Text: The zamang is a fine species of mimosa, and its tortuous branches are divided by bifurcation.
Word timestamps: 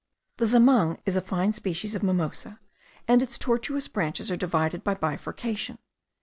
The 0.37 0.45
zamang 0.47 0.99
is 1.05 1.15
a 1.15 1.21
fine 1.21 1.53
species 1.53 1.93
of 1.93 2.01
mimosa, 2.01 2.59
and 3.07 3.21
its 3.21 3.37
tortuous 3.37 3.87
branches 3.87 4.31
are 4.31 4.35
divided 4.35 4.83
by 4.83 4.95
bifurcation. 4.95 5.77